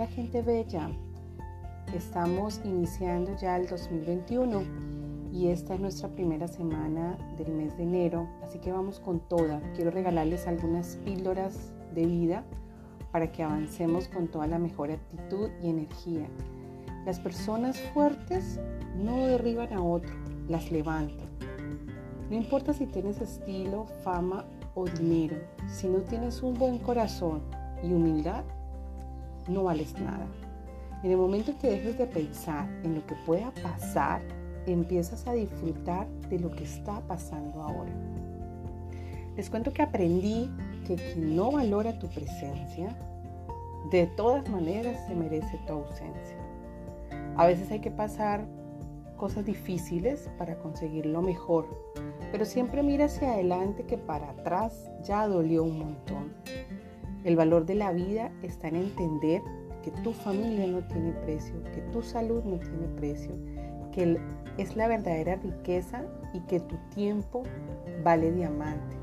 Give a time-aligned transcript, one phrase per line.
[0.00, 0.88] Hola gente bella,
[1.94, 4.62] estamos iniciando ya el 2021
[5.30, 9.60] y esta es nuestra primera semana del mes de enero, así que vamos con toda.
[9.74, 12.44] Quiero regalarles algunas píldoras de vida
[13.12, 16.26] para que avancemos con toda la mejor actitud y energía.
[17.04, 18.58] Las personas fuertes
[18.96, 20.14] no derriban a otro,
[20.48, 21.28] las levantan.
[22.30, 25.36] No importa si tienes estilo, fama o dinero,
[25.68, 27.42] si no tienes un buen corazón
[27.82, 28.44] y humildad,
[29.48, 30.26] no vales nada.
[31.02, 34.20] En el momento que dejes de pensar en lo que pueda pasar,
[34.66, 37.92] empiezas a disfrutar de lo que está pasando ahora.
[39.36, 40.50] Les cuento que aprendí
[40.86, 42.96] que quien no valora tu presencia,
[43.90, 46.36] de todas maneras se merece tu ausencia.
[47.36, 48.44] A veces hay que pasar
[49.16, 51.66] cosas difíciles para conseguir lo mejor,
[52.32, 56.32] pero siempre mira hacia adelante que para atrás ya dolió un montón.
[57.24, 59.42] El valor de la vida está en entender
[59.82, 63.32] que tu familia no tiene precio, que tu salud no tiene precio,
[63.92, 64.18] que
[64.56, 67.42] es la verdadera riqueza y que tu tiempo
[68.02, 68.96] vale diamante.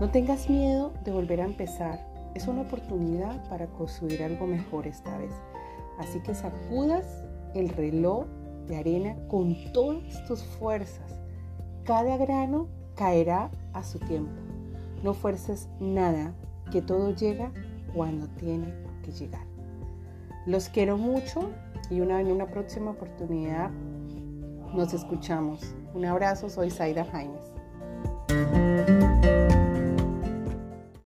[0.00, 2.06] No tengas miedo de volver a empezar.
[2.34, 5.32] Es una oportunidad para construir algo mejor esta vez.
[5.98, 8.26] Así que sacudas el reloj
[8.68, 11.18] de arena con todas tus fuerzas.
[11.84, 14.30] Cada grano caerá a su tiempo.
[15.02, 16.34] No fuerces nada,
[16.70, 17.52] que todo llega
[17.94, 19.46] cuando tiene que llegar.
[20.46, 21.50] Los quiero mucho
[21.90, 23.70] y una, en una próxima oportunidad
[24.74, 25.74] nos escuchamos.
[25.94, 27.57] Un abrazo, soy Zaida Jaimes.